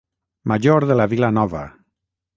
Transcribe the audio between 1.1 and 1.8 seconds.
Vila Nova.